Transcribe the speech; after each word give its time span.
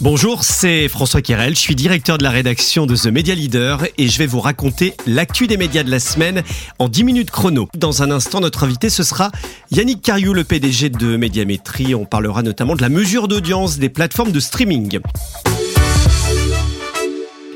Bonjour, 0.00 0.42
c'est 0.42 0.88
François 0.88 1.22
Kirel, 1.22 1.54
je 1.54 1.60
suis 1.60 1.76
directeur 1.76 2.18
de 2.18 2.24
la 2.24 2.30
rédaction 2.30 2.84
de 2.84 2.96
The 2.96 3.06
Media 3.06 3.34
Leader 3.34 3.86
et 3.96 4.08
je 4.08 4.18
vais 4.18 4.26
vous 4.26 4.40
raconter 4.40 4.94
l'actu 5.06 5.46
des 5.46 5.56
médias 5.56 5.84
de 5.84 5.90
la 5.90 6.00
semaine 6.00 6.42
en 6.80 6.88
10 6.88 7.04
minutes 7.04 7.30
chrono. 7.30 7.68
Dans 7.76 8.02
un 8.02 8.10
instant, 8.10 8.40
notre 8.40 8.64
invité 8.64 8.90
ce 8.90 9.04
sera 9.04 9.30
Yannick 9.70 10.02
Cariou, 10.02 10.34
le 10.34 10.42
PDG 10.42 10.90
de 10.90 11.16
Médiamétrie. 11.16 11.94
On 11.94 12.06
parlera 12.06 12.42
notamment 12.42 12.74
de 12.74 12.82
la 12.82 12.88
mesure 12.88 13.28
d'audience 13.28 13.78
des 13.78 13.88
plateformes 13.88 14.32
de 14.32 14.40
streaming. 14.40 14.98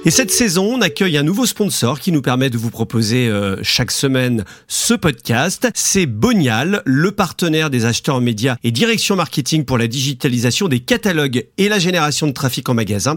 Et 0.04 0.10
cette 0.12 0.30
saison, 0.30 0.76
on 0.76 0.80
accueille 0.80 1.18
un 1.18 1.24
nouveau 1.24 1.44
sponsor 1.44 1.98
qui 1.98 2.12
nous 2.12 2.22
permet 2.22 2.50
de 2.50 2.56
vous 2.56 2.70
proposer 2.70 3.28
euh, 3.28 3.56
chaque 3.62 3.90
semaine 3.90 4.44
ce 4.68 4.94
podcast. 4.94 5.68
C'est 5.74 6.06
Bonial, 6.06 6.82
le 6.86 7.10
partenaire 7.10 7.68
des 7.68 7.84
acheteurs 7.84 8.20
médias 8.20 8.56
et 8.62 8.70
direction 8.70 9.16
marketing 9.16 9.64
pour 9.64 9.76
la 9.76 9.88
digitalisation 9.88 10.68
des 10.68 10.78
catalogues 10.78 11.46
et 11.58 11.68
la 11.68 11.80
génération 11.80 12.28
de 12.28 12.32
trafic 12.32 12.68
en 12.68 12.74
magasin. 12.74 13.16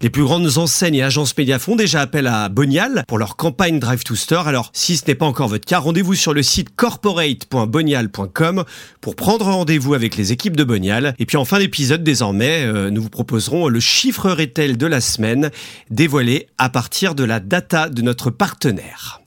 Les 0.00 0.08
plus 0.08 0.22
grandes 0.22 0.56
enseignes 0.56 0.94
et 0.94 1.02
agences 1.02 1.36
médias 1.36 1.58
font 1.58 1.74
déjà 1.74 2.00
appel 2.00 2.28
à 2.28 2.48
Bonial 2.48 3.04
pour 3.08 3.18
leur 3.18 3.36
campagne 3.36 3.80
Drive 3.80 4.04
to 4.04 4.14
Store. 4.14 4.46
Alors, 4.46 4.70
si 4.72 4.96
ce 4.96 5.06
n'est 5.08 5.16
pas 5.16 5.26
encore 5.26 5.48
votre 5.48 5.66
cas, 5.66 5.80
rendez-vous 5.80 6.14
sur 6.14 6.32
le 6.32 6.44
site 6.44 6.68
corporate.bonial.com 6.76 8.64
pour 9.00 9.16
prendre 9.16 9.46
rendez-vous 9.46 9.94
avec 9.94 10.16
les 10.16 10.30
équipes 10.30 10.56
de 10.56 10.64
Bonial. 10.64 11.16
Et 11.18 11.26
puis 11.26 11.36
en 11.36 11.44
fin 11.44 11.58
d'épisode, 11.58 12.04
désormais, 12.04 12.62
euh, 12.62 12.90
nous 12.90 13.02
vous 13.02 13.10
proposerons 13.10 13.66
le 13.66 13.80
chiffre 13.80 14.30
retail 14.30 14.76
de 14.76 14.86
la 14.86 15.00
semaine 15.00 15.50
dévoilé 15.90 16.29
à 16.58 16.68
partir 16.68 17.14
de 17.14 17.24
la 17.24 17.40
data 17.40 17.88
de 17.88 18.02
notre 18.02 18.30
partenaire. 18.30 19.20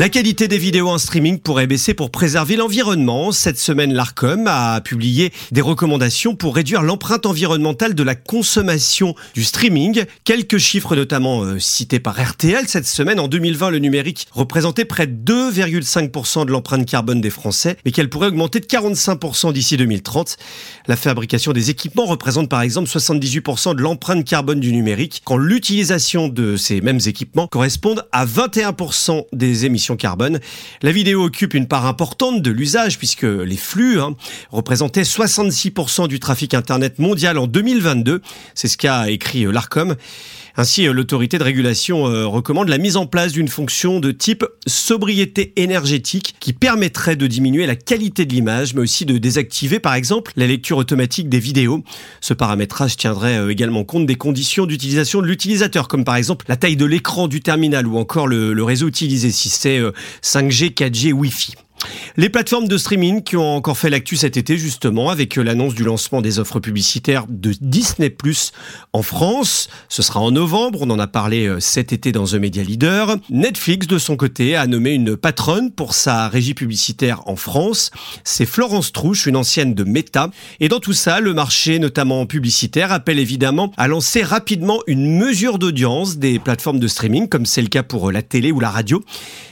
La 0.00 0.08
qualité 0.08 0.48
des 0.48 0.56
vidéos 0.56 0.88
en 0.88 0.96
streaming 0.96 1.38
pourrait 1.38 1.66
baisser 1.66 1.92
pour 1.92 2.10
préserver 2.10 2.56
l'environnement. 2.56 3.32
Cette 3.32 3.58
semaine, 3.58 3.92
l'ARCOM 3.92 4.46
a 4.46 4.80
publié 4.80 5.30
des 5.52 5.60
recommandations 5.60 6.34
pour 6.34 6.56
réduire 6.56 6.80
l'empreinte 6.80 7.26
environnementale 7.26 7.94
de 7.94 8.02
la 8.02 8.14
consommation 8.14 9.14
du 9.34 9.44
streaming. 9.44 10.06
Quelques 10.24 10.56
chiffres 10.56 10.96
notamment 10.96 11.42
euh, 11.42 11.58
cités 11.58 12.00
par 12.00 12.18
RTL 12.18 12.66
cette 12.66 12.86
semaine. 12.86 13.20
En 13.20 13.28
2020, 13.28 13.68
le 13.68 13.78
numérique 13.78 14.26
représentait 14.32 14.86
près 14.86 15.06
de 15.06 15.50
2,5% 15.52 16.46
de 16.46 16.50
l'empreinte 16.50 16.86
carbone 16.86 17.20
des 17.20 17.28
Français, 17.28 17.76
mais 17.84 17.92
qu'elle 17.92 18.08
pourrait 18.08 18.28
augmenter 18.28 18.60
de 18.60 18.66
45% 18.66 19.52
d'ici 19.52 19.76
2030. 19.76 20.38
La 20.86 20.96
fabrication 20.96 21.52
des 21.52 21.68
équipements 21.68 22.06
représente 22.06 22.48
par 22.48 22.62
exemple 22.62 22.88
78% 22.88 23.74
de 23.74 23.82
l'empreinte 23.82 24.24
carbone 24.24 24.60
du 24.60 24.72
numérique, 24.72 25.20
quand 25.26 25.36
l'utilisation 25.36 26.28
de 26.28 26.56
ces 26.56 26.80
mêmes 26.80 27.00
équipements 27.04 27.48
correspond 27.48 27.96
à 28.12 28.24
21% 28.24 29.26
des 29.34 29.66
émissions 29.66 29.89
carbone. 29.96 30.40
La 30.82 30.92
vidéo 30.92 31.24
occupe 31.24 31.54
une 31.54 31.66
part 31.66 31.86
importante 31.86 32.42
de 32.42 32.50
l'usage 32.50 32.98
puisque 32.98 33.22
les 33.22 33.56
flux 33.56 34.00
hein, 34.00 34.14
représentaient 34.50 35.02
66% 35.02 36.08
du 36.08 36.20
trafic 36.20 36.54
Internet 36.54 36.98
mondial 36.98 37.38
en 37.38 37.46
2022. 37.46 38.22
C'est 38.54 38.68
ce 38.68 38.76
qu'a 38.76 39.10
écrit 39.10 39.44
euh, 39.44 39.52
l'ARCOM. 39.52 39.96
Ainsi, 40.56 40.86
euh, 40.86 40.92
l'autorité 40.92 41.38
de 41.38 41.44
régulation 41.44 42.06
euh, 42.06 42.26
recommande 42.26 42.68
la 42.68 42.78
mise 42.78 42.96
en 42.96 43.06
place 43.06 43.32
d'une 43.32 43.48
fonction 43.48 44.00
de 44.00 44.10
type 44.10 44.44
sobriété 44.66 45.52
énergétique 45.56 46.34
qui 46.40 46.52
permettrait 46.52 47.16
de 47.16 47.26
diminuer 47.26 47.66
la 47.66 47.76
qualité 47.76 48.24
de 48.24 48.32
l'image, 48.32 48.74
mais 48.74 48.82
aussi 48.82 49.06
de 49.06 49.18
désactiver, 49.18 49.80
par 49.80 49.94
exemple, 49.94 50.32
la 50.36 50.46
lecture 50.46 50.76
automatique 50.76 51.28
des 51.28 51.40
vidéos. 51.40 51.82
Ce 52.20 52.34
paramétrage 52.34 52.96
tiendrait 52.96 53.50
également 53.50 53.84
compte 53.84 54.06
des 54.06 54.16
conditions 54.16 54.66
d'utilisation 54.66 55.22
de 55.22 55.26
l'utilisateur, 55.26 55.88
comme 55.88 56.04
par 56.04 56.16
exemple 56.16 56.44
la 56.48 56.56
taille 56.56 56.76
de 56.76 56.86
l'écran 56.86 57.28
du 57.28 57.40
terminal 57.40 57.86
ou 57.86 57.98
encore 57.98 58.26
le, 58.26 58.52
le 58.52 58.64
réseau 58.64 58.88
utilisé, 58.88 59.30
si 59.30 59.48
c'est 59.48 59.80
5G, 60.22 60.74
4G, 60.74 61.12
Wi-Fi. 61.12 61.54
Les 62.16 62.28
plateformes 62.28 62.68
de 62.68 62.76
streaming 62.76 63.22
qui 63.22 63.36
ont 63.36 63.56
encore 63.56 63.78
fait 63.78 63.90
l'actu 63.90 64.16
cet 64.16 64.36
été 64.36 64.58
justement 64.58 65.10
avec 65.10 65.38
euh, 65.38 65.42
l'annonce 65.42 65.74
du 65.74 65.84
lancement 65.84 66.20
des 66.20 66.38
offres 66.38 66.60
publicitaires 66.60 67.26
de 67.28 67.54
Disney 67.60 68.10
Plus 68.10 68.52
en 68.92 69.02
France. 69.02 69.68
Ce 69.88 70.02
sera 70.02 70.20
en 70.20 70.30
novembre, 70.30 70.80
on 70.82 70.90
en 70.90 70.98
a 70.98 71.06
parlé 71.06 71.46
euh, 71.46 71.60
cet 71.60 71.92
été 71.92 72.12
dans 72.12 72.26
The 72.26 72.34
Media 72.34 72.62
Leader. 72.62 73.16
Netflix 73.30 73.86
de 73.86 73.98
son 73.98 74.16
côté 74.16 74.56
a 74.56 74.66
nommé 74.66 74.90
une 74.90 75.16
patronne 75.16 75.70
pour 75.70 75.94
sa 75.94 76.28
régie 76.28 76.54
publicitaire 76.54 77.22
en 77.26 77.36
France. 77.36 77.90
C'est 78.24 78.46
Florence 78.46 78.92
Trouche, 78.92 79.26
une 79.26 79.36
ancienne 79.36 79.74
de 79.74 79.84
Meta. 79.84 80.30
Et 80.58 80.68
dans 80.68 80.80
tout 80.80 80.92
ça, 80.92 81.20
le 81.20 81.32
marché 81.32 81.78
notamment 81.78 82.26
publicitaire 82.26 82.92
appelle 82.92 83.18
évidemment 83.18 83.72
à 83.76 83.88
lancer 83.88 84.22
rapidement 84.22 84.80
une 84.86 85.16
mesure 85.16 85.58
d'audience 85.58 86.18
des 86.18 86.38
plateformes 86.38 86.80
de 86.80 86.88
streaming 86.88 87.28
comme 87.28 87.46
c'est 87.46 87.62
le 87.62 87.68
cas 87.68 87.82
pour 87.82 88.08
euh, 88.08 88.12
la 88.12 88.22
télé 88.22 88.52
ou 88.52 88.60
la 88.60 88.70
radio. 88.70 89.02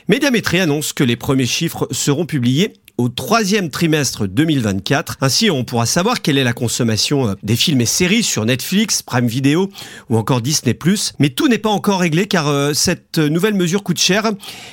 Médiamétrie 0.08 0.60
annonce 0.60 0.94
que 0.94 1.04
les 1.04 1.16
premiers 1.16 1.44
chiffres 1.44 1.86
seront 1.90 2.24
publiés 2.24 2.72
au 2.98 3.08
troisième 3.08 3.70
trimestre 3.70 4.26
2024. 4.26 5.18
Ainsi, 5.20 5.50
on 5.50 5.62
pourra 5.62 5.86
savoir 5.86 6.20
quelle 6.20 6.36
est 6.36 6.44
la 6.44 6.52
consommation 6.52 7.28
euh, 7.28 7.34
des 7.44 7.54
films 7.54 7.80
et 7.80 7.86
séries 7.86 8.24
sur 8.24 8.44
Netflix, 8.44 9.02
Prime 9.02 9.28
Video 9.28 9.70
ou 10.10 10.16
encore 10.16 10.42
Disney+. 10.42 10.76
Mais 11.20 11.30
tout 11.30 11.46
n'est 11.46 11.58
pas 11.58 11.70
encore 11.70 12.00
réglé 12.00 12.26
car 12.26 12.48
euh, 12.48 12.74
cette 12.74 13.18
nouvelle 13.18 13.54
mesure 13.54 13.84
coûte 13.84 14.00
cher. 14.00 14.32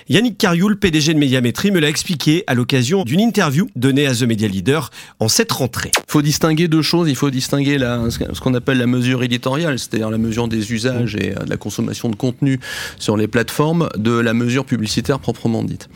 Yannick 0.10 0.40
Carioul, 0.40 0.80
PDG 0.80 1.14
de 1.14 1.20
Médiamétrie, 1.20 1.70
me 1.70 1.80
l'a 1.80 1.88
expliqué 1.88 2.44
à 2.48 2.56
l'occasion 2.56 3.04
d'une 3.04 3.20
interview 3.20 3.68
donnée 3.76 4.08
à 4.08 4.16
The 4.16 4.24
Media 4.24 4.48
Leader 4.48 4.90
en 5.20 5.28
cette 5.28 5.52
rentrée. 5.52 5.92
Il 5.96 6.12
faut 6.12 6.24
distinguer 6.24 6.68
deux 6.68 6.82
choses. 6.82 7.08
Il 7.08 7.16
faut 7.16 7.30
distinguer 7.30 7.78
ce 7.78 8.40
qu'on 8.40 8.56
appelle 8.56 8.80
la 8.80 8.88
mesure 8.88 9.22
éditoriale, 9.22 9.78
c'est-à-dire 9.78 10.10
la 10.10 10.18
mesure 10.18 10.48
des 10.48 10.74
usages 10.74 11.16
et 11.16 11.36
euh, 11.38 11.44
de 11.44 11.50
la 11.52 11.58
consommation 11.58 12.10
de 12.10 12.16
contenu 12.16 12.60
sur 12.98 13.18
les 13.18 13.28
plateformes, 13.28 13.90
de 13.96 14.18
la 14.18 14.34
mesure 14.34 14.66
publicitaire 14.66 15.20
proprement 15.20 15.64
dite 15.64 15.90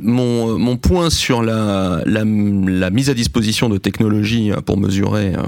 mon, 0.00 0.58
mon, 0.58 0.76
point 0.76 1.10
sur 1.10 1.42
la, 1.42 2.02
la, 2.04 2.24
la, 2.24 2.90
mise 2.90 3.10
à 3.10 3.14
disposition 3.14 3.68
de 3.68 3.78
technologies 3.78 4.50
pour 4.64 4.76
mesurer 4.76 5.34
euh, 5.34 5.40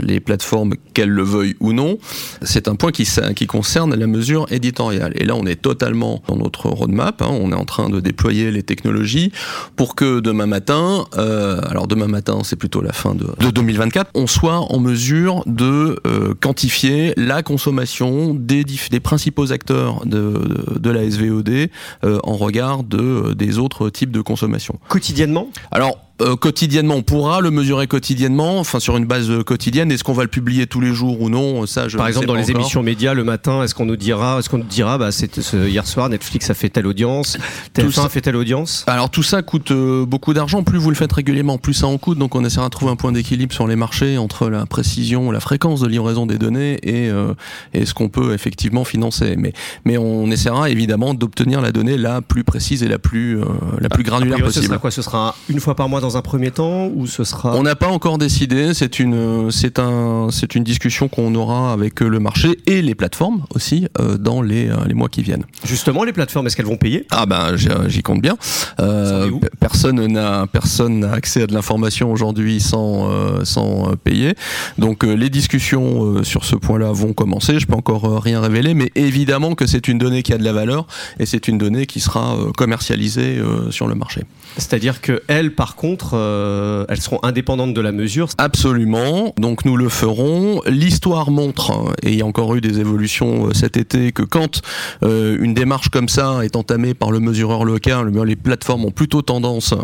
les 0.00 0.20
plateformes, 0.20 0.74
qu'elles 0.92 1.10
le 1.10 1.22
veuillent 1.22 1.56
ou 1.60 1.72
non, 1.72 1.98
c'est 2.42 2.68
un 2.68 2.76
point 2.76 2.92
qui, 2.92 3.08
qui 3.36 3.46
concerne 3.46 3.94
la 3.94 4.06
mesure 4.06 4.46
éditoriale. 4.50 5.12
Et 5.16 5.24
là, 5.24 5.34
on 5.34 5.46
est 5.46 5.60
totalement 5.60 6.22
dans 6.28 6.36
notre 6.36 6.68
roadmap. 6.68 7.22
Hein, 7.22 7.28
on 7.30 7.52
est 7.52 7.56
en 7.56 7.64
train 7.64 7.88
de 7.88 8.00
déployer 8.00 8.50
les 8.50 8.62
technologies 8.62 9.32
pour 9.76 9.94
que 9.94 10.20
demain 10.20 10.46
matin, 10.46 11.04
euh, 11.16 11.60
alors 11.68 11.86
demain 11.86 12.08
matin, 12.08 12.38
c'est 12.42 12.56
plutôt 12.56 12.80
la 12.80 12.92
fin 12.92 13.14
de, 13.14 13.26
de, 13.40 13.50
2024, 13.50 14.10
on 14.14 14.26
soit 14.26 14.58
en 14.72 14.78
mesure 14.78 15.42
de 15.46 16.00
euh, 16.06 16.34
quantifier 16.40 17.12
la 17.16 17.42
consommation 17.42 18.34
des, 18.34 18.64
des 18.64 19.00
principaux 19.00 19.52
acteurs 19.52 20.04
de, 20.06 20.14
de, 20.14 20.78
de 20.78 20.90
la 20.90 21.10
SVOD 21.10 21.68
euh, 22.04 22.18
en 22.22 22.36
regard 22.36 22.84
de, 22.84 23.32
des 23.34 23.58
autres 23.58 23.73
type 23.90 24.10
de 24.10 24.20
consommation. 24.20 24.78
Quotidiennement? 24.88 25.48
Alors, 25.70 25.98
euh, 26.22 26.36
quotidiennement, 26.36 26.94
on 26.94 27.02
pourra 27.02 27.40
le 27.40 27.50
mesurer 27.50 27.88
quotidiennement, 27.88 28.60
enfin 28.60 28.78
sur 28.78 28.96
une 28.96 29.04
base 29.04 29.28
quotidienne. 29.44 29.90
Est-ce 29.90 30.04
qu'on 30.04 30.12
va 30.12 30.22
le 30.22 30.28
publier 30.28 30.68
tous 30.68 30.80
les 30.80 30.92
jours 30.92 31.20
ou 31.20 31.28
non? 31.28 31.66
Ça, 31.66 31.88
je 31.88 31.96
Par 31.96 32.06
exemple, 32.06 32.26
dans 32.26 32.36
les 32.36 32.52
émissions 32.52 32.84
médias 32.84 33.14
le 33.14 33.24
matin, 33.24 33.64
est-ce 33.64 33.74
qu'on 33.74 33.84
nous 33.84 33.96
dira, 33.96 34.38
est-ce 34.38 34.48
qu'on 34.48 34.58
nous 34.58 34.64
dira, 34.64 34.96
bah, 34.96 35.10
c'est 35.10 35.36
hier 35.52 35.84
soir 35.86 36.08
Netflix 36.08 36.50
a 36.50 36.54
fait 36.54 36.68
telle 36.68 36.86
audience, 36.86 37.36
TF1 37.74 38.06
a 38.06 38.08
fait 38.08 38.20
telle 38.20 38.36
audience? 38.36 38.84
Alors 38.86 39.10
tout 39.10 39.24
ça 39.24 39.42
coûte 39.42 39.72
euh, 39.72 40.06
beaucoup 40.06 40.34
d'argent. 40.34 40.62
Plus 40.62 40.78
vous 40.78 40.90
le 40.90 40.96
faites 40.96 41.12
régulièrement, 41.12 41.58
plus 41.58 41.74
ça 41.74 41.88
en 41.88 41.98
coûte. 41.98 42.18
Donc 42.18 42.36
on 42.36 42.44
essaiera 42.44 42.66
de 42.66 42.70
trouver 42.70 42.92
un 42.92 42.96
point 42.96 43.10
d'équilibre 43.10 43.52
sur 43.52 43.66
les 43.66 43.76
marchés 43.76 44.16
entre 44.16 44.48
la 44.48 44.66
précision, 44.66 45.32
la 45.32 45.40
fréquence 45.40 45.80
de 45.80 45.88
livraison 45.88 46.26
des 46.26 46.38
données 46.38 46.78
et, 46.84 47.10
euh, 47.10 47.34
et 47.72 47.86
ce 47.86 47.94
qu'on 47.94 48.08
peut 48.08 48.34
effectivement 48.34 48.84
financer. 48.84 49.34
Mais 49.36 49.52
mais 49.84 49.98
on 49.98 50.30
essaiera 50.30 50.70
évidemment 50.70 51.12
d'obtenir 51.12 51.60
la 51.60 51.72
donnée 51.72 51.96
la 51.96 52.22
plus 52.22 52.44
précise 52.44 52.84
et 52.84 52.88
la 52.88 53.00
plus 53.00 53.40
la 53.80 53.88
plus 53.88 54.04
granulaire 54.04 54.38
possible. 54.38 54.62
Ce 54.62 54.68
sera 54.68 54.78
quoi? 54.78 54.90
Ce 54.92 55.02
sera 55.02 55.34
une 55.48 55.58
fois 55.58 55.74
par 55.74 55.88
mois 55.88 56.03
dans 56.04 56.18
un 56.18 56.22
premier 56.22 56.50
temps 56.50 56.88
ou 56.94 57.06
ce 57.06 57.24
sera 57.24 57.56
On 57.56 57.62
n'a 57.62 57.76
pas 57.76 57.88
encore 57.88 58.18
décidé. 58.18 58.74
C'est 58.74 58.98
une, 58.98 59.50
c'est 59.50 59.78
un, 59.78 60.28
c'est 60.30 60.54
une 60.54 60.62
discussion 60.62 61.08
qu'on 61.08 61.34
aura 61.34 61.72
avec 61.72 62.00
le 62.00 62.20
marché 62.20 62.58
et 62.66 62.82
les 62.82 62.94
plateformes 62.94 63.44
aussi 63.54 63.88
euh, 63.98 64.18
dans 64.18 64.42
les, 64.42 64.68
euh, 64.68 64.76
les 64.86 64.92
mois 64.92 65.08
qui 65.08 65.22
viennent. 65.22 65.44
Justement, 65.64 66.04
les 66.04 66.12
plateformes, 66.12 66.46
est-ce 66.46 66.56
qu'elles 66.56 66.66
vont 66.66 66.76
payer? 66.76 67.06
Ah 67.10 67.24
ben, 67.24 67.56
j'y 67.56 68.02
compte 68.02 68.20
bien. 68.20 68.36
Euh, 68.80 69.30
personne 69.60 70.06
n'a, 70.06 70.46
personne 70.46 71.00
n'a 71.00 71.12
accès 71.12 71.42
à 71.42 71.46
de 71.46 71.54
l'information 71.54 72.12
aujourd'hui 72.12 72.60
sans, 72.60 73.10
euh, 73.10 73.44
sans 73.44 73.96
payer. 73.96 74.34
Donc 74.76 75.04
les 75.04 75.30
discussions 75.30 76.22
sur 76.22 76.44
ce 76.44 76.54
point-là 76.54 76.92
vont 76.92 77.14
commencer. 77.14 77.58
Je 77.58 77.66
peux 77.66 77.76
encore 77.76 78.22
rien 78.22 78.42
révéler, 78.42 78.74
mais 78.74 78.92
évidemment 78.94 79.54
que 79.54 79.66
c'est 79.66 79.88
une 79.88 79.96
donnée 79.96 80.22
qui 80.22 80.34
a 80.34 80.38
de 80.38 80.44
la 80.44 80.52
valeur 80.52 80.86
et 81.18 81.24
c'est 81.24 81.48
une 81.48 81.56
donnée 81.56 81.86
qui 81.86 82.00
sera 82.00 82.36
commercialisée 82.58 83.40
sur 83.70 83.86
le 83.86 83.94
marché. 83.94 84.24
C'est-à-dire 84.58 85.00
que 85.00 85.22
elles, 85.28 85.54
par 85.54 85.76
contre, 85.76 85.93
euh, 86.12 86.84
elles 86.88 87.00
seront 87.00 87.18
indépendantes 87.22 87.74
de 87.74 87.80
la 87.80 87.92
mesure 87.92 88.28
Absolument. 88.38 89.34
Donc 89.38 89.64
nous 89.64 89.76
le 89.76 89.88
ferons. 89.88 90.60
L'histoire 90.66 91.30
montre, 91.30 91.70
hein, 91.70 91.92
et 92.02 92.12
il 92.12 92.18
y 92.18 92.22
a 92.22 92.26
encore 92.26 92.54
eu 92.54 92.60
des 92.60 92.80
évolutions 92.80 93.48
euh, 93.48 93.54
cet 93.54 93.76
été, 93.76 94.12
que 94.12 94.22
quand 94.22 94.62
euh, 95.02 95.36
une 95.40 95.54
démarche 95.54 95.88
comme 95.88 96.08
ça 96.08 96.44
est 96.44 96.56
entamée 96.56 96.94
par 96.94 97.10
le 97.10 97.20
mesureur 97.20 97.64
local, 97.64 98.12
les 98.24 98.36
plateformes 98.36 98.84
ont 98.84 98.90
plutôt 98.90 99.22
tendance 99.22 99.74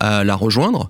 à 0.00 0.24
la 0.24 0.34
rejoindre. 0.34 0.88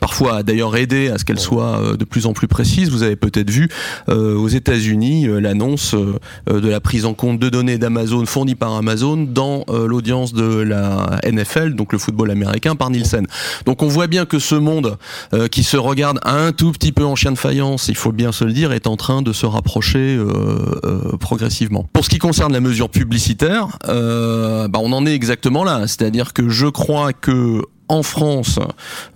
parfois, 0.00 0.42
d'ailleurs, 0.42 0.76
aider 0.76 1.08
à 1.08 1.18
ce 1.18 1.24
qu'elle 1.24 1.38
soit 1.38 1.96
de 1.98 2.04
plus 2.04 2.26
en 2.26 2.32
plus 2.32 2.48
précise. 2.48 2.90
Vous 2.90 3.02
avez 3.02 3.16
peut-être 3.16 3.50
vu 3.50 3.68
aux 4.08 4.48
États-Unis 4.48 5.26
l'annonce 5.40 5.94
de 5.94 6.68
la 6.68 6.80
prise 6.80 7.04
en 7.04 7.14
compte 7.14 7.38
de 7.38 7.48
données 7.48 7.78
d'Amazon 7.78 8.24
fournies 8.26 8.54
par 8.54 8.74
Amazon 8.74 9.16
dans 9.16 9.64
l'audience 9.68 10.32
de 10.32 10.60
la 10.60 11.20
NFL, 11.24 11.74
donc 11.74 11.92
le 11.92 11.98
football 11.98 12.30
américain, 12.30 12.76
par 12.76 12.90
Nielsen. 12.90 13.26
Donc 13.66 13.82
on 13.84 13.88
voit 13.88 14.06
bien 14.06 14.24
que 14.24 14.38
ce 14.38 14.54
monde 14.54 14.96
euh, 15.34 15.46
qui 15.46 15.62
se 15.62 15.76
regarde 15.76 16.18
un 16.24 16.52
tout 16.52 16.72
petit 16.72 16.90
peu 16.90 17.04
en 17.04 17.14
chien 17.14 17.32
de 17.32 17.38
faïence, 17.38 17.88
il 17.88 17.96
faut 17.96 18.12
bien 18.12 18.32
se 18.32 18.44
le 18.44 18.52
dire, 18.52 18.72
est 18.72 18.86
en 18.86 18.96
train 18.96 19.20
de 19.20 19.32
se 19.32 19.44
rapprocher 19.44 20.16
euh, 20.16 21.16
progressivement. 21.20 21.86
Pour 21.92 22.04
ce 22.04 22.10
qui 22.10 22.18
concerne 22.18 22.52
la 22.52 22.60
mesure 22.60 22.88
publicitaire, 22.88 23.78
bah, 23.84 24.78
on 24.80 24.92
en 24.92 25.06
est 25.06 25.14
exactement 25.14 25.64
là, 25.64 25.86
c'est-à-dire 25.86 26.32
que 26.32 26.48
je 26.48 26.66
crois 26.66 27.12
que 27.12 27.62
en 27.88 28.02
France, 28.02 28.58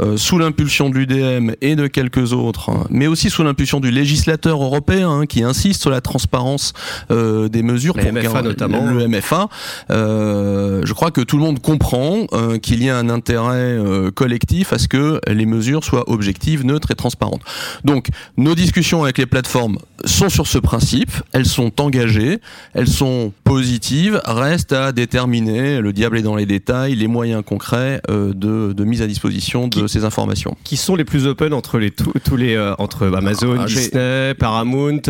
euh, 0.00 0.16
sous 0.16 0.38
l'impulsion 0.38 0.90
de 0.90 0.98
l'UDM 0.98 1.52
et 1.60 1.74
de 1.74 1.86
quelques 1.86 2.32
autres, 2.32 2.70
mais 2.90 3.06
aussi 3.06 3.30
sous 3.30 3.42
l'impulsion 3.42 3.80
du 3.80 3.90
législateur 3.90 4.62
européen 4.62 5.10
hein, 5.10 5.26
qui 5.26 5.42
insiste 5.42 5.80
sur 5.80 5.90
la 5.90 6.00
transparence 6.00 6.74
euh, 7.10 7.48
des 7.48 7.62
mesures, 7.62 7.96
le 7.96 8.12
MFA 8.12 8.42
notamment, 8.42 8.84
le 8.84 9.08
MFA. 9.08 9.48
Euh, 9.90 10.82
je 10.84 10.92
crois 10.92 11.10
que 11.10 11.22
tout 11.22 11.38
le 11.38 11.42
monde 11.42 11.60
comprend 11.60 12.26
qu'il 12.62 12.82
y 12.82 12.90
a 12.90 12.96
un 12.96 13.08
intérêt 13.08 13.78
collectif 14.14 14.72
à 14.72 14.78
ce 14.78 14.88
que 14.88 15.20
les 15.26 15.46
mesures 15.46 15.84
soient 15.84 16.08
objectives, 16.10 16.64
neutres 16.64 16.90
et 16.90 16.94
transparentes. 16.94 17.42
Donc, 17.84 18.08
nos 18.36 18.54
discussions 18.54 19.02
avec 19.02 19.18
les 19.18 19.26
plateformes 19.26 19.78
sont 20.04 20.28
sur 20.28 20.46
ce 20.46 20.58
principe, 20.58 21.12
elles 21.32 21.46
sont 21.46 21.80
engagées, 21.80 22.40
elles 22.74 22.88
sont 22.88 23.32
positives, 23.44 24.20
reste 24.24 24.72
à 24.72 24.92
déterminer, 24.92 25.80
le 25.80 25.92
diable 25.92 26.18
est 26.18 26.22
dans 26.22 26.36
les 26.36 26.46
détails, 26.46 26.94
les 26.94 27.08
moyens 27.08 27.42
concrets 27.44 28.00
de 28.08 28.58
de, 28.74 28.84
mise 28.84 29.02
à 29.02 29.06
disposition 29.06 29.68
de 29.68 29.86
ces 29.86 30.04
informations. 30.04 30.56
Qui 30.64 30.76
sont 30.76 30.96
les 30.96 31.04
plus 31.04 31.26
open 31.26 31.52
entre 31.52 31.78
les 31.78 31.90
tous 31.90 32.36
les 32.36 32.54
euh, 32.54 32.74
entre 32.78 33.06
Amazon, 33.06 33.56
ah, 33.60 33.66
Disney, 33.66 34.34
Paramount, 34.34 35.02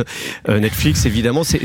euh, 0.48 0.60
Netflix 0.60 1.06
évidemment, 1.06 1.44
c'est 1.44 1.60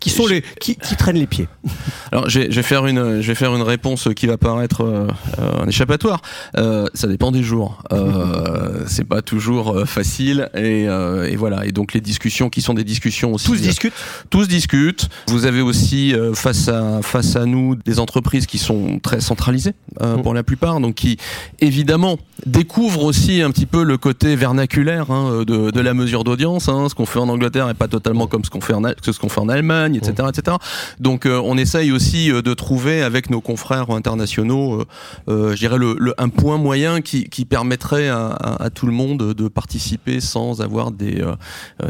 qui 0.00 0.10
sont 0.10 0.26
les 0.26 0.42
qui, 0.60 0.76
traînent 0.76 1.18
les 1.18 1.26
pieds. 1.26 1.48
Alors 2.12 2.28
je 2.28 2.40
vais 2.40 2.62
faire 2.62 2.86
une 2.86 3.20
je 3.20 3.26
vais 3.26 3.34
faire 3.34 3.54
une 3.54 3.62
réponse 3.62 4.08
qui 4.14 4.26
va 4.26 4.38
paraître 4.38 4.82
euh, 4.82 5.08
un 5.38 5.66
échappatoire. 5.66 6.22
ça 6.54 7.08
dépend 7.08 7.32
des 7.32 7.42
jours. 7.42 7.82
c'est 8.86 9.06
pas 9.06 9.22
toujours 9.22 9.86
facile 9.86 10.48
et, 10.54 10.84
et, 10.84 11.36
voilà 11.36 11.66
et 11.66 11.72
donc 11.72 11.92
les 11.92 12.00
discussions 12.00 12.50
qui 12.50 12.62
sont 12.62 12.74
des 12.74 12.84
discussions 12.84 13.34
aussi. 13.34 13.46
Tous 13.46 13.60
discutent. 13.60 13.92
Tous 14.30 14.48
discutent. 14.48 15.08
Vous 15.28 15.46
avez 15.46 15.60
aussi 15.60 16.14
face 16.34 16.68
à 16.68 17.00
face 17.02 17.36
à 17.36 17.44
nous 17.44 17.74
des 17.74 17.98
entreprises 17.98 18.46
qui 18.46 18.58
sont 18.58 18.98
très 19.02 19.20
centralisées 19.20 19.74
mm. 20.00 20.22
pour 20.22 20.34
la 20.34 20.42
plupart 20.42 20.80
donc 20.80 20.94
qui 20.94 21.18
évidemment 21.60 22.18
découvre 22.46 23.04
aussi 23.04 23.42
un 23.42 23.50
petit 23.50 23.66
peu 23.66 23.82
le 23.82 23.98
côté 23.98 24.36
vernaculaire 24.36 25.10
hein, 25.10 25.42
de, 25.46 25.70
de, 25.70 25.80
la 25.80 25.94
mesure 25.94 26.24
d'audience. 26.24 26.68
Hein. 26.68 26.88
Ce 26.88 26.94
qu'on 26.94 27.06
fait 27.06 27.18
en 27.18 27.28
Angleterre 27.28 27.66
n'est 27.66 27.74
pas 27.74 27.88
totalement 27.88 28.26
comme 28.26 28.44
ce 28.44 28.50
qu'on 28.50 28.60
fait 28.60 28.74
en, 28.74 28.82
ce 29.02 29.18
qu'on 29.18 29.28
fait 29.28 29.40
en 29.40 29.48
Allemagne, 29.48 29.96
etc., 29.96 30.28
etc. 30.28 30.56
Donc 31.00 31.26
euh, 31.26 31.40
on 31.44 31.56
essaye 31.56 31.92
aussi 31.92 32.30
euh, 32.30 32.42
de 32.42 32.54
trouver 32.54 33.02
avec 33.02 33.30
nos 33.30 33.40
confrères 33.40 33.90
internationaux, 33.90 34.84
euh, 35.28 35.54
je 35.54 35.58
dirais 35.58 35.78
le, 35.78 36.14
un 36.18 36.28
point 36.28 36.58
moyen 36.58 37.00
qui, 37.00 37.28
qui 37.28 37.44
permettrait 37.44 38.08
à, 38.08 38.28
à, 38.28 38.70
tout 38.70 38.86
le 38.86 38.92
monde 38.92 39.34
de 39.34 39.48
participer 39.48 40.20
sans 40.20 40.60
avoir 40.60 40.90
des, 40.90 41.24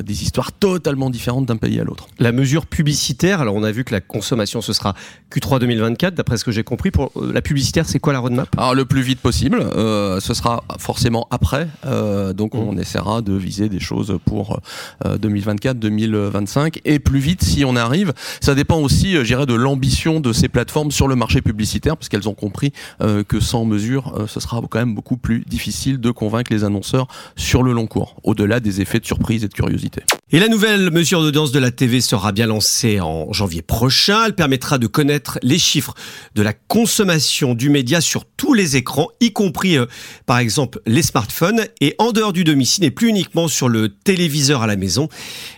des 0.02 0.23
histoires 0.23 0.52
totalement 0.52 1.11
différentes 1.11 1.46
d'un 1.46 1.56
pays 1.56 1.81
à 1.81 1.85
l'autre. 1.85 2.06
La 2.19 2.32
mesure 2.32 2.67
publicitaire, 2.67 3.40
alors 3.40 3.55
on 3.55 3.62
a 3.62 3.70
vu 3.70 3.85
que 3.85 3.93
la 3.93 4.00
consommation 4.00 4.61
ce 4.61 4.73
sera 4.73 4.94
Q3 5.32 5.61
2024, 5.61 6.14
d'après 6.14 6.37
ce 6.37 6.44
que 6.44 6.50
j'ai 6.50 6.64
compris. 6.64 6.90
Pour 6.90 7.12
la 7.20 7.43
publicitaire, 7.43 7.87
c'est 7.87 7.99
quoi 7.99 8.12
la 8.12 8.19
roadmap? 8.20 8.49
Alors 8.56 8.75
le 8.75 8.85
plus 8.85 9.02
vite 9.02 9.20
possible. 9.20 9.28
Euh, 9.55 10.21
ce 10.21 10.35
sera 10.35 10.65
forcément 10.79 11.27
après. 11.31 11.69
Euh, 11.87 12.33
donc 12.33 12.55
on 12.55 12.73
mmh. 12.73 12.81
essaiera 12.81 13.23
de 13.23 13.33
viser 13.33 13.69
des 13.69 13.81
choses 13.81 14.19
pour 14.25 14.61
2024-2025 15.05 16.59
euh, 16.59 16.69
et 16.85 16.99
plus 16.99 17.19
vite 17.19 17.43
si 17.43 17.65
on 17.65 17.77
arrive. 17.77 18.13
Ça 18.41 18.55
dépend 18.55 18.79
aussi, 18.79 19.13
je 19.13 19.23
dirais, 19.23 19.47
de 19.47 19.55
l'ambition 19.55 20.21
de 20.21 20.33
ces 20.33 20.49
plateformes 20.49 20.91
sur 20.91 21.09
le 21.09 21.17
marché 21.17 21.43
publicitaire, 21.43 21.97
parce 21.97 22.09
qu'elles 22.09 22.29
ont 22.29 22.35
compris 22.35 22.73
que 23.29 23.41
sans 23.41 23.65
mesure, 23.65 24.27
ce 24.29 24.41
sera 24.41 24.61
quand 24.69 24.79
même 24.79 24.95
beaucoup 24.95 25.17
plus 25.17 25.45
difficile 25.47 25.99
de 26.01 26.11
convaincre 26.11 26.53
les 26.53 26.65
annonceurs 26.65 27.07
sur 27.37 27.63
le 27.63 27.73
long 27.73 27.87
cours, 27.87 28.17
au-delà 28.25 28.61
des 28.61 28.81
effets 28.81 29.01
de 29.01 29.07
surprise 29.07 29.45
et 29.45 29.49
de 29.49 29.55
curiosité. 29.55 30.03
Et 30.31 30.41
la 30.41 30.49
nouvelle 30.49 30.91
mesure 30.91 31.23
d'audience 31.23 31.53
de 31.53 31.59
la 31.59 31.71
TV 31.71 32.01
sera 32.01 32.33
bien 32.33 32.47
lancée 32.47 33.01
en 33.01 33.33
janvier 33.33 33.63
prochain. 33.63 34.25
Elle 34.27 34.35
permettra 34.35 34.77
de 34.77 34.87
connaître 34.87 35.39
les 35.43 35.59
chiffres 35.59 35.95
de 36.35 36.43
la 36.43 36.53
consommation 36.53 37.55
du 37.55 37.71
média 37.71 38.03
sur 38.03 38.25
tous 38.25 38.53
les 38.53 38.77
écrans, 38.77 39.09
y 39.20 39.32
compris 39.32 39.76
euh, 39.76 39.87
par 40.26 40.38
exemple 40.38 40.81
les 40.87 41.03
smartphones, 41.03 41.67
et 41.81 41.94
en 41.99 42.12
dehors 42.12 42.32
du 42.32 42.44
domicile 42.44 42.85
et 42.85 42.91
plus 42.91 43.09
uniquement 43.09 43.49
sur 43.49 43.69
le 43.69 43.88
téléviseur 43.88 44.62
à 44.62 44.67
la 44.67 44.76
maison. 44.76 45.09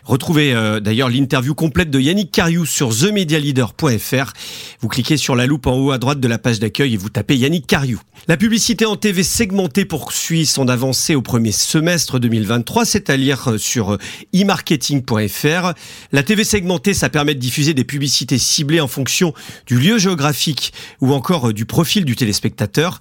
Retrouvez 0.04 0.52
euh, 0.52 0.80
d'ailleurs 0.80 1.08
l'interview 1.08 1.54
complète 1.54 1.90
de 1.90 2.00
Yannick 2.00 2.30
Cariou 2.32 2.66
sur 2.66 2.90
themedialeader.fr. 2.96 4.32
Vous 4.80 4.88
cliquez 4.88 5.16
sur 5.16 5.36
la 5.36 5.46
loupe 5.46 5.66
en 5.66 5.76
haut 5.76 5.90
à 5.90 5.98
droite 5.98 6.20
de 6.20 6.28
la 6.28 6.38
page 6.38 6.58
d'accueil 6.58 6.94
et 6.94 6.96
vous 6.96 7.10
tapez 7.10 7.36
Yannick 7.36 7.66
Cariou. 7.66 8.00
La 8.28 8.36
publicité 8.36 8.86
en 8.86 8.96
TV 8.96 9.22
segmentée 9.22 9.84
poursuit 9.84 10.46
son 10.46 10.68
avancée 10.68 11.14
au 11.14 11.22
premier 11.22 11.52
semestre 11.52 12.18
2023, 12.18 12.84
c'est 12.84 13.10
à 13.10 13.16
dire 13.16 13.48
euh, 13.48 13.58
sur 13.58 13.98
iMarketing 14.32 15.02
marketing.fr. 15.06 15.74
La 16.12 16.22
TV 16.22 16.44
segmentée, 16.44 16.94
ça 16.94 17.08
permet 17.08 17.34
de 17.34 17.40
diffuser 17.40 17.74
des 17.74 17.84
publicités 17.84 18.38
ciblées 18.38 18.80
en 18.80 18.88
fonction 18.88 19.32
du 19.66 19.78
lieu 19.78 19.98
géographique 19.98 20.72
ou 21.00 21.12
encore 21.12 21.52
du 21.52 21.64
profil 21.64 22.04
du 22.04 22.16
téléspectateur. 22.16 23.00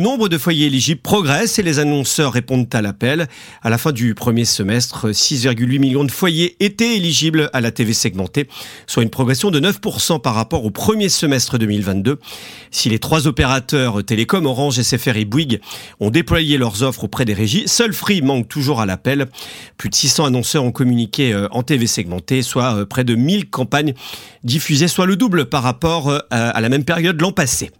Nombre 0.00 0.28
de 0.28 0.38
foyers 0.38 0.66
éligibles 0.66 1.00
progresse 1.00 1.58
et 1.58 1.62
les 1.62 1.78
annonceurs 1.78 2.32
répondent 2.32 2.68
à 2.72 2.82
l'appel. 2.82 3.28
À 3.62 3.70
la 3.70 3.78
fin 3.78 3.92
du 3.92 4.14
premier 4.14 4.44
semestre, 4.44 5.10
6,8 5.10 5.78
millions 5.78 6.04
de 6.04 6.10
foyers 6.10 6.56
étaient 6.60 6.96
éligibles 6.96 7.50
à 7.52 7.60
la 7.60 7.70
TV 7.70 7.92
segmentée, 7.92 8.48
soit 8.86 9.02
une 9.02 9.10
progression 9.10 9.50
de 9.50 9.60
9% 9.60 10.20
par 10.20 10.34
rapport 10.34 10.64
au 10.64 10.70
premier 10.70 11.08
semestre 11.08 11.58
2022. 11.58 12.18
Si 12.70 12.88
les 12.88 12.98
trois 12.98 13.26
opérateurs 13.26 14.04
télécom, 14.04 14.46
Orange, 14.46 14.80
SFR 14.80 15.16
et 15.16 15.24
Bouygues 15.24 15.60
ont 16.00 16.10
déployé 16.10 16.58
leurs 16.58 16.82
offres 16.82 17.04
auprès 17.04 17.24
des 17.24 17.34
régies, 17.34 17.64
seul 17.66 17.92
Free 17.92 18.22
manque 18.22 18.48
toujours 18.48 18.80
à 18.80 18.86
l'appel. 18.86 19.26
Plus 19.78 19.88
de 19.88 19.94
600 19.94 20.26
annonceurs 20.26 20.64
ont 20.64 20.72
communiqué 20.72 21.32
euh, 21.32 21.48
en 21.50 21.62
TV 21.62 21.86
segmenté, 21.86 22.42
soit 22.42 22.76
euh, 22.76 22.84
près 22.86 23.04
de 23.04 23.14
1000 23.14 23.50
campagnes 23.50 23.94
diffusées, 24.44 24.88
soit 24.88 25.06
le 25.06 25.16
double 25.16 25.46
par 25.46 25.62
rapport 25.62 26.08
euh, 26.08 26.20
à 26.30 26.60
la 26.60 26.68
même 26.68 26.84
période 26.84 27.20
l'an 27.20 27.32
passé. 27.32 27.70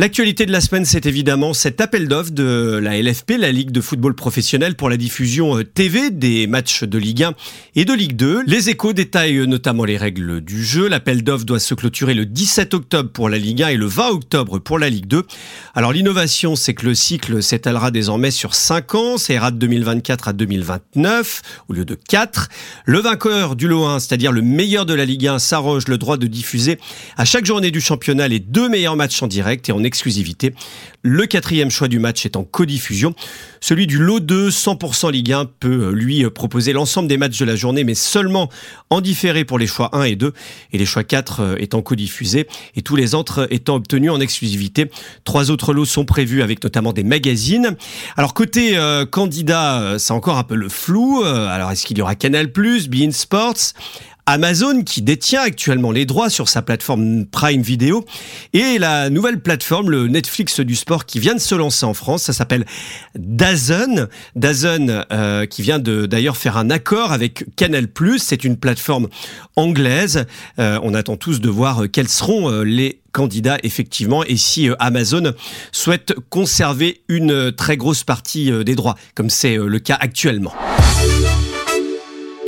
L'actualité 0.00 0.46
de 0.46 0.52
la 0.52 0.60
semaine, 0.60 0.84
c'est 0.84 1.06
évidemment 1.06 1.52
cet 1.52 1.80
appel 1.80 2.06
d'offres 2.06 2.30
de 2.30 2.78
la 2.80 3.02
LFP, 3.02 3.32
la 3.36 3.50
Ligue 3.50 3.72
de 3.72 3.80
football 3.80 4.14
professionnel, 4.14 4.76
pour 4.76 4.88
la 4.88 4.96
diffusion 4.96 5.58
euh, 5.58 5.64
TV 5.64 6.10
des 6.12 6.46
matchs 6.46 6.84
de 6.84 6.98
Ligue 6.98 7.24
1 7.24 7.32
et 7.74 7.84
de 7.84 7.92
Ligue 7.92 8.14
2. 8.14 8.44
Les 8.46 8.70
échos 8.70 8.92
détaillent 8.92 9.48
notamment 9.48 9.84
les 9.84 9.96
règles 9.96 10.40
du 10.40 10.64
jeu. 10.64 10.86
L'appel 10.86 11.24
d'offres 11.24 11.46
doit 11.46 11.58
se 11.58 11.74
clôturer 11.74 12.14
le 12.14 12.26
17 12.26 12.74
octobre 12.74 13.10
pour 13.10 13.28
la 13.28 13.38
Ligue 13.38 13.64
1 13.64 13.70
et 13.70 13.76
le 13.76 13.86
20 13.86 14.10
octobre 14.10 14.60
pour 14.60 14.78
la 14.78 14.88
Ligue 14.88 15.08
2. 15.08 15.24
Alors 15.74 15.92
l'innovation, 15.92 16.54
c'est 16.54 16.74
que 16.74 16.86
le 16.86 16.94
cycle 16.94 17.42
s'étalera 17.42 17.90
désormais 17.90 18.30
sur 18.30 18.54
5 18.54 18.94
ans, 18.94 19.16
ça 19.18 19.32
ira 19.32 19.50
de 19.50 19.56
2024 19.56 20.28
à 20.28 20.32
2029 20.32 21.42
au 21.66 21.72
lieu 21.72 21.84
de 21.84 21.96
4. 21.96 22.50
Le 22.84 23.00
vainqueur 23.00 23.56
du 23.56 23.66
lot 23.66 23.84
1, 23.84 23.98
c'est-à-dire 23.98 24.30
le 24.30 24.42
meilleur 24.42 24.86
de 24.86 24.94
la 24.94 25.04
Ligue 25.04 25.26
1, 25.26 25.40
s'arroge 25.40 25.88
le 25.88 25.98
droit 25.98 26.18
de 26.18 26.28
diffuser 26.28 26.78
à 27.16 27.24
chaque 27.24 27.46
journée 27.46 27.72
du 27.72 27.80
championnat 27.80 28.28
les 28.28 28.38
deux 28.38 28.68
meilleurs 28.68 28.94
matchs 28.94 29.20
en 29.24 29.26
direct 29.26 29.68
et 29.68 29.72
on 29.72 29.87
exclusivité. 29.88 30.54
Le 31.02 31.26
quatrième 31.26 31.70
choix 31.70 31.88
du 31.88 31.98
match 31.98 32.24
est 32.24 32.36
en 32.36 32.44
codiffusion. 32.44 33.14
Celui 33.60 33.88
du 33.88 33.98
lot 33.98 34.20
2, 34.20 34.50
100% 34.50 35.10
Ligue 35.10 35.32
1, 35.32 35.46
peut 35.46 35.88
euh, 35.88 35.90
lui 35.90 36.24
euh, 36.24 36.30
proposer 36.30 36.72
l'ensemble 36.72 37.08
des 37.08 37.16
matchs 37.16 37.38
de 37.38 37.44
la 37.44 37.56
journée, 37.56 37.82
mais 37.82 37.94
seulement 37.94 38.48
en 38.90 39.00
différé 39.00 39.44
pour 39.44 39.58
les 39.58 39.66
choix 39.66 39.90
1 39.92 40.04
et 40.04 40.16
2, 40.16 40.32
et 40.72 40.78
les 40.78 40.86
choix 40.86 41.02
4 41.02 41.40
euh, 41.40 41.56
étant 41.58 41.82
codiffusés, 41.82 42.46
et 42.76 42.82
tous 42.82 42.94
les 42.94 43.16
autres 43.16 43.48
étant 43.50 43.74
obtenus 43.74 44.12
en 44.12 44.20
exclusivité. 44.20 44.90
Trois 45.24 45.50
autres 45.50 45.72
lots 45.72 45.84
sont 45.84 46.04
prévus 46.04 46.42
avec 46.42 46.62
notamment 46.62 46.92
des 46.92 47.02
magazines. 47.02 47.76
Alors 48.16 48.34
côté 48.34 48.78
candidat, 49.10 49.96
c'est 49.98 50.12
encore 50.12 50.38
un 50.38 50.44
peu 50.44 50.54
le 50.54 50.68
flou. 50.68 51.22
alors 51.24 51.70
est-ce 51.70 51.86
qu'il 51.86 51.98
y 51.98 52.02
aura 52.02 52.14
Canal+, 52.14 52.48
Bein 52.48 53.10
Sports? 53.10 53.74
Amazon 54.28 54.82
qui 54.82 55.00
détient 55.00 55.40
actuellement 55.40 55.90
les 55.90 56.04
droits 56.04 56.28
sur 56.28 56.50
sa 56.50 56.60
plateforme 56.60 57.24
Prime 57.24 57.62
Video 57.62 58.04
et 58.52 58.78
la 58.78 59.08
nouvelle 59.08 59.40
plateforme, 59.40 59.90
le 59.90 60.06
Netflix 60.06 60.60
du 60.60 60.76
sport 60.76 61.06
qui 61.06 61.18
vient 61.18 61.34
de 61.34 61.40
se 61.40 61.54
lancer 61.54 61.86
en 61.86 61.94
France, 61.94 62.24
ça 62.24 62.34
s'appelle 62.34 62.66
DAZN. 63.14 64.06
DAZN 64.36 65.06
euh, 65.10 65.46
qui 65.46 65.62
vient 65.62 65.78
de 65.78 66.04
d'ailleurs 66.04 66.36
faire 66.36 66.58
un 66.58 66.68
accord 66.68 67.12
avec 67.12 67.46
Canal+, 67.56 67.88
c'est 68.18 68.44
une 68.44 68.58
plateforme 68.58 69.08
anglaise. 69.56 70.26
Euh, 70.58 70.78
on 70.82 70.92
attend 70.92 71.16
tous 71.16 71.40
de 71.40 71.48
voir 71.48 71.84
euh, 71.84 71.88
quels 71.88 72.10
seront 72.10 72.50
les 72.60 73.00
candidats 73.12 73.56
effectivement 73.62 74.24
et 74.24 74.36
si 74.36 74.68
Amazon 74.78 75.32
souhaite 75.72 76.14
conserver 76.28 77.00
une 77.08 77.50
très 77.50 77.78
grosse 77.78 78.04
partie 78.04 78.52
des 78.62 78.74
droits 78.74 78.96
comme 79.14 79.30
c'est 79.30 79.56
le 79.56 79.78
cas 79.78 79.96
actuellement. 79.98 80.52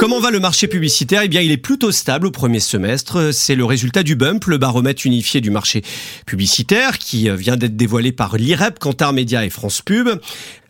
Comment 0.00 0.18
va 0.18 0.30
le 0.30 0.40
marché 0.40 0.66
publicitaire 0.66 1.20
Eh 1.24 1.28
bien, 1.28 1.42
il 1.42 1.50
est 1.50 1.58
plutôt 1.58 1.92
stable 1.92 2.26
au 2.26 2.30
premier 2.30 2.58
semestre. 2.58 3.34
C'est 3.34 3.54
le 3.54 3.66
résultat 3.66 4.02
du 4.02 4.16
BUMP, 4.16 4.46
le 4.46 4.56
baromètre 4.56 5.02
unifié 5.04 5.42
du 5.42 5.50
marché 5.50 5.82
publicitaire, 6.24 6.96
qui 6.96 7.28
vient 7.28 7.58
d'être 7.58 7.76
dévoilé 7.76 8.10
par 8.10 8.38
l'IREP, 8.38 8.78
Kantar 8.78 9.12
Media 9.12 9.44
et 9.44 9.50
France 9.50 9.82
Pub. 9.82 10.08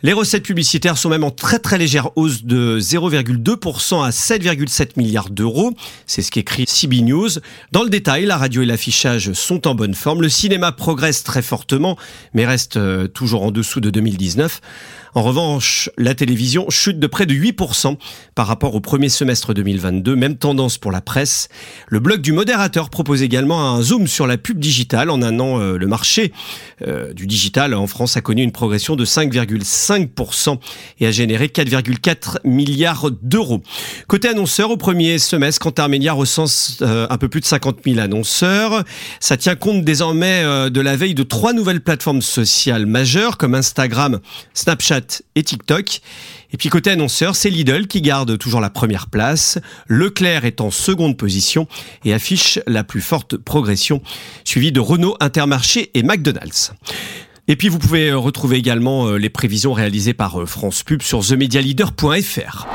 Les 0.03 0.13
recettes 0.13 0.41
publicitaires 0.41 0.97
sont 0.97 1.09
même 1.09 1.23
en 1.23 1.29
très 1.29 1.59
très 1.59 1.77
légère 1.77 2.09
hausse 2.15 2.43
de 2.43 2.79
0,2% 2.79 4.03
à 4.03 4.09
7,7 4.09 4.93
milliards 4.97 5.29
d'euros. 5.29 5.73
C'est 6.07 6.23
ce 6.23 6.31
qu'écrit 6.31 6.65
CB 6.65 7.01
News. 7.01 7.29
Dans 7.71 7.83
le 7.83 7.89
détail, 7.89 8.25
la 8.25 8.37
radio 8.37 8.63
et 8.63 8.65
l'affichage 8.65 9.33
sont 9.33 9.67
en 9.67 9.75
bonne 9.75 9.93
forme. 9.93 10.23
Le 10.23 10.29
cinéma 10.29 10.71
progresse 10.71 11.23
très 11.23 11.43
fortement, 11.43 11.97
mais 12.33 12.47
reste 12.47 12.77
euh, 12.77 13.07
toujours 13.07 13.43
en 13.43 13.51
dessous 13.51 13.79
de 13.79 13.91
2019. 13.91 14.59
En 15.13 15.23
revanche, 15.23 15.89
la 15.97 16.15
télévision 16.15 16.69
chute 16.69 16.97
de 16.97 17.05
près 17.05 17.25
de 17.25 17.33
8% 17.33 17.97
par 18.33 18.47
rapport 18.47 18.73
au 18.73 18.79
premier 18.79 19.09
semestre 19.09 19.53
2022. 19.53 20.15
Même 20.15 20.37
tendance 20.37 20.77
pour 20.77 20.91
la 20.91 21.01
presse. 21.01 21.49
Le 21.89 21.99
blog 21.99 22.21
du 22.21 22.31
modérateur 22.31 22.89
propose 22.89 23.21
également 23.21 23.75
un 23.75 23.81
zoom 23.81 24.07
sur 24.07 24.25
la 24.25 24.37
pub 24.37 24.57
digitale. 24.57 25.09
En 25.09 25.21
un 25.21 25.39
an, 25.39 25.59
euh, 25.59 25.77
le 25.77 25.85
marché 25.85 26.31
euh, 26.87 27.13
du 27.13 27.27
digital 27.27 27.73
en 27.73 27.87
France 27.87 28.15
a 28.15 28.21
connu 28.21 28.41
une 28.41 28.53
progression 28.53 28.95
de 28.95 29.05
5,5% 29.05 29.90
et 30.99 31.07
a 31.07 31.11
généré 31.11 31.47
4,4 31.47 32.37
milliards 32.43 33.09
d'euros. 33.21 33.61
Côté 34.07 34.29
annonceurs, 34.29 34.71
au 34.71 34.77
premier 34.77 35.19
semestre, 35.19 35.67
Intermédiaire 35.67 36.15
recense 36.15 36.77
euh, 36.81 37.07
un 37.09 37.17
peu 37.17 37.29
plus 37.29 37.41
de 37.41 37.45
50 37.45 37.79
000 37.85 37.99
annonceurs. 37.99 38.83
Ça 39.19 39.37
tient 39.37 39.55
compte 39.55 39.83
désormais 39.83 40.43
de 40.69 40.81
la 40.81 40.95
veille 40.95 41.15
de 41.15 41.23
trois 41.23 41.53
nouvelles 41.53 41.81
plateformes 41.81 42.21
sociales 42.21 42.85
majeures 42.85 43.37
comme 43.37 43.55
Instagram, 43.55 44.19
Snapchat 44.53 45.21
et 45.35 45.43
TikTok. 45.43 46.01
Et 46.53 46.57
puis 46.57 46.69
côté 46.69 46.89
annonceur, 46.89 47.35
c'est 47.35 47.49
Lidl 47.49 47.87
qui 47.87 48.01
garde 48.01 48.37
toujours 48.37 48.59
la 48.59 48.69
première 48.69 49.07
place. 49.07 49.57
Leclerc 49.87 50.45
est 50.45 50.61
en 50.61 50.71
seconde 50.71 51.17
position 51.17 51.67
et 52.03 52.13
affiche 52.13 52.59
la 52.67 52.83
plus 52.83 53.01
forte 53.01 53.37
progression, 53.37 54.01
suivi 54.43 54.71
de 54.71 54.79
Renault, 54.79 55.15
Intermarché 55.19 55.91
et 55.93 56.03
McDonald's. 56.03 56.73
Et 57.51 57.57
puis 57.57 57.67
vous 57.67 57.79
pouvez 57.79 58.13
retrouver 58.13 58.55
également 58.55 59.07
euh, 59.07 59.17
les 59.17 59.29
prévisions 59.29 59.73
réalisées 59.73 60.13
par 60.13 60.39
euh, 60.39 60.45
France 60.45 60.83
Pub 60.83 61.01
sur 61.01 61.19
themedialeader.fr. 61.19 62.65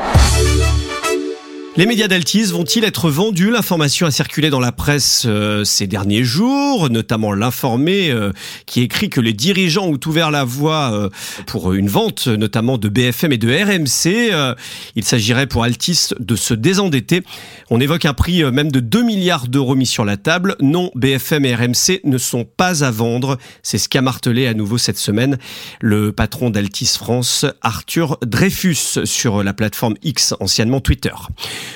Les 1.79 1.85
médias 1.85 2.09
d'Altis 2.09 2.53
vont-ils 2.53 2.85
être 2.85 3.11
vendus? 3.11 3.51
L'information 3.51 4.07
a 4.07 4.11
circulé 4.11 4.49
dans 4.49 4.61
la 4.61 4.73
presse 4.73 5.25
euh, 5.27 5.63
ces 5.63 5.87
derniers 5.87 6.25
jours, 6.25 6.89
notamment 6.89 7.35
l'informé 7.35 8.11
euh, 8.11 8.33
qui 8.65 8.81
écrit 8.81 9.11
que 9.11 9.21
les 9.21 9.35
dirigeants 9.35 9.85
ont 9.85 10.01
ouvert 10.07 10.31
la 10.31 10.43
voie 10.43 10.91
euh, 10.95 11.11
pour 11.47 11.75
une 11.75 11.89
vente, 11.89 12.29
notamment 12.29 12.79
de 12.79 12.89
BFM 12.89 13.33
et 13.33 13.37
de 13.37 13.53
RMC. 13.53 14.57
il 14.95 15.05
s'agirait 15.05 15.47
pour 15.47 15.65
Altis 15.65 16.15
de 16.19 16.35
se 16.35 16.55
désendetter. 16.55 17.23
On 17.69 17.79
évoque 17.79 18.07
un 18.07 18.15
prix 18.15 18.43
même 18.45 18.73
de 18.73 18.81
2 18.81 19.03
milliards 19.03 19.47
d'euros 19.47 19.75
mis 19.75 19.85
sur 19.85 20.07
la 20.07 20.17
table. 20.17 20.57
Non, 20.63 20.91
BFM 20.95 21.45
et 21.45 21.55
RMC 21.55 22.01
ne 22.05 22.17
sont 22.17 22.47
pas 22.47 22.85
à 22.85 22.91
vendre. 22.91 23.37
C'est 23.63 23.77
ce 23.77 23.91
qu'a 23.91 24.01
martelé 24.01 24.47
à 24.47 24.55
nouveau 24.55 24.79
cette 24.79 24.99
semaine 24.99 25.37
le 25.83 26.11
patron 26.13 26.49
d'Altis 26.49 26.97
France, 26.97 27.45
Arthur 27.61 28.17
Dreyfus, 28.25 29.05
sur 29.05 29.43
la 29.43 29.53
plateforme 29.53 29.97
X, 30.03 30.33
anciennement 30.41 30.81
Twitter. 30.81 31.13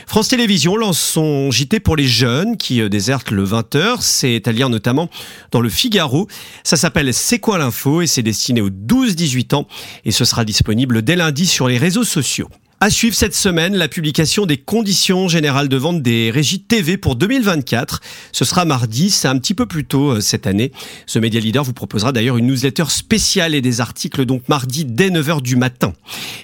France 0.07 0.29
Télévisions 0.29 0.77
lance 0.77 1.01
son 1.01 1.51
JT 1.51 1.81
pour 1.81 1.97
les 1.97 2.07
jeunes 2.07 2.57
qui 2.57 2.81
euh, 2.81 2.89
désertent 2.89 3.31
le 3.31 3.45
20h. 3.45 3.99
C'est 4.01 4.47
à 4.47 4.53
lire 4.53 4.69
notamment 4.69 5.09
dans 5.51 5.61
le 5.61 5.69
Figaro. 5.69 6.29
Ça 6.65 6.77
s'appelle 6.77 7.15
C'est 7.15 7.39
quoi 7.39 7.59
l'info 7.59 8.03
et 8.03 8.07
c'est 8.07 8.23
destiné 8.23 8.61
aux 8.61 8.71
12-18 8.71 9.55
ans 9.55 9.67
et 10.05 10.11
ce 10.11 10.25
sera 10.25 10.45
disponible 10.45 11.03
dès 11.03 11.17
lundi 11.17 11.47
sur 11.47 11.69
les 11.69 11.79
réseaux 11.79 12.05
sociaux. 12.05 12.49
À 12.83 12.89
suivre 12.89 13.15
cette 13.15 13.35
semaine, 13.35 13.77
la 13.77 13.89
publication 13.89 14.47
des 14.47 14.57
conditions 14.57 15.29
générales 15.29 15.69
de 15.69 15.77
vente 15.77 16.01
des 16.01 16.31
régies 16.31 16.63
TV 16.63 16.97
pour 16.97 17.15
2024. 17.15 18.01
Ce 18.33 18.47
sera 18.47 18.65
mardi, 18.65 19.11
c'est 19.11 19.29
un 19.29 19.39
petit 19.39 19.53
peu 19.53 19.67
plus 19.67 19.85
tôt 19.85 20.13
euh, 20.13 20.21
cette 20.23 20.47
année. 20.47 20.73
Ce 21.05 21.19
Média 21.19 21.39
Leader 21.41 21.63
vous 21.63 21.75
proposera 21.75 22.11
d'ailleurs 22.11 22.39
une 22.39 22.47
newsletter 22.47 22.85
spéciale 22.89 23.55
et 23.55 23.61
des 23.61 23.83
articles 23.83 24.25
donc 24.25 24.49
mardi 24.49 24.87
dès 24.87 25.11
9h 25.11 25.43
du 25.43 25.57
matin. 25.57 25.93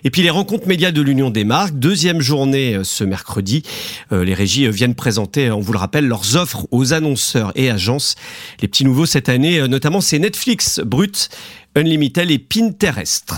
Et 0.05 0.11
puis 0.11 0.21
les 0.21 0.29
rencontres 0.29 0.69
médias 0.69 0.91
de 0.91 1.01
l'Union 1.01 1.31
des 1.31 1.45
marques, 1.45 1.79
deuxième 1.79 2.21
journée 2.21 2.75
euh, 2.75 2.85
ce 2.85 3.03
mercredi. 3.03 3.63
Euh, 4.13 4.23
les 4.23 4.35
régies 4.35 4.69
viennent 4.69 4.95
présenter, 4.95 5.51
on 5.51 5.61
vous 5.61 5.73
le 5.73 5.79
rappelle, 5.79 6.07
leurs 6.07 6.37
offres 6.37 6.67
aux 6.71 6.93
annonceurs 6.93 7.53
et 7.55 7.71
agences. 7.71 8.15
Les 8.61 8.69
petits 8.69 8.85
nouveaux 8.85 9.07
cette 9.07 9.31
année, 9.31 9.67
notamment 9.69 10.03
c'est 10.03 10.19
Netflix, 10.19 10.81
Brut, 10.85 11.31
Unlimited 11.77 12.31
et 12.31 12.39
Pinterest. 12.39 13.33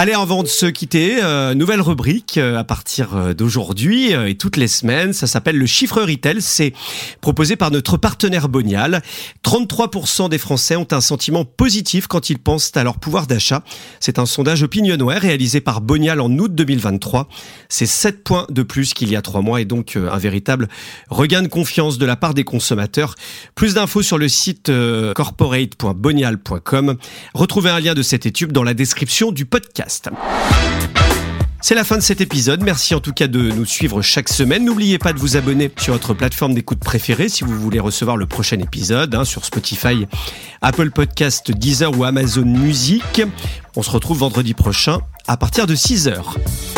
Allez, 0.00 0.12
avant 0.12 0.44
de 0.44 0.48
se 0.48 0.66
quitter, 0.66 1.18
euh, 1.24 1.54
nouvelle 1.54 1.80
rubrique 1.80 2.38
euh, 2.38 2.56
à 2.56 2.62
partir 2.62 3.16
euh, 3.16 3.34
d'aujourd'hui 3.34 4.12
et 4.12 4.36
toutes 4.36 4.56
les 4.56 4.68
semaines. 4.68 5.12
Ça 5.12 5.26
s'appelle 5.26 5.58
le 5.58 5.66
chiffre 5.66 6.00
retail. 6.00 6.40
C'est 6.40 6.72
proposé 7.20 7.56
par 7.56 7.72
notre 7.72 7.96
partenaire 7.96 8.48
Bonial. 8.48 9.02
33% 9.44 10.28
des 10.28 10.38
Français 10.38 10.76
ont 10.76 10.86
un 10.92 11.00
sentiment 11.00 11.44
positif 11.44 12.06
quand 12.06 12.30
ils 12.30 12.38
pensent 12.38 12.70
à 12.76 12.84
leur 12.84 13.00
pouvoir 13.00 13.26
d'achat. 13.26 13.64
C'est 13.98 14.20
un 14.20 14.26
sondage 14.26 14.62
opinionware 14.62 15.20
réalisé 15.20 15.60
par 15.60 15.80
Bonial 15.80 16.20
en 16.20 16.30
août 16.38 16.54
2023. 16.54 17.26
C'est 17.68 17.86
7 17.86 18.22
points 18.22 18.46
de 18.50 18.62
plus 18.62 18.94
qu'il 18.94 19.10
y 19.10 19.16
a 19.16 19.22
3 19.22 19.42
mois 19.42 19.60
et 19.60 19.64
donc 19.64 19.96
un 19.96 20.18
véritable 20.18 20.68
regain 21.10 21.42
de 21.42 21.48
confiance 21.48 21.98
de 21.98 22.06
la 22.06 22.14
part 22.14 22.34
des 22.34 22.44
consommateurs. 22.44 23.16
Plus 23.56 23.74
d'infos 23.74 24.02
sur 24.02 24.16
le 24.16 24.28
site 24.28 24.70
corporate.bonial.com. 25.16 26.96
Retrouvez 27.34 27.70
un 27.70 27.80
lien 27.80 27.94
de 27.94 28.02
cette 28.02 28.26
étude 28.26 28.52
dans 28.52 28.62
la 28.62 28.74
description 28.74 29.32
du 29.32 29.44
podcast. 29.44 29.87
C'est 31.60 31.74
la 31.74 31.82
fin 31.84 31.96
de 31.96 32.02
cet 32.02 32.20
épisode. 32.20 32.62
Merci 32.62 32.94
en 32.94 33.00
tout 33.00 33.12
cas 33.12 33.26
de 33.26 33.50
nous 33.50 33.64
suivre 33.64 34.00
chaque 34.00 34.28
semaine. 34.28 34.64
N'oubliez 34.64 34.98
pas 34.98 35.12
de 35.12 35.18
vous 35.18 35.36
abonner 35.36 35.70
sur 35.76 35.92
votre 35.92 36.14
plateforme 36.14 36.54
d'écoute 36.54 36.78
préférée 36.78 37.28
si 37.28 37.42
vous 37.42 37.58
voulez 37.58 37.80
recevoir 37.80 38.16
le 38.16 38.26
prochain 38.26 38.58
épisode 38.60 39.14
hein, 39.14 39.24
sur 39.24 39.44
Spotify, 39.44 40.06
Apple 40.62 40.90
Podcast, 40.92 41.50
Deezer 41.50 41.98
ou 41.98 42.04
Amazon 42.04 42.44
Music. 42.44 43.22
On 43.76 43.82
se 43.82 43.90
retrouve 43.90 44.18
vendredi 44.18 44.54
prochain 44.54 45.00
à 45.26 45.36
partir 45.36 45.66
de 45.66 45.74
6h. 45.74 46.77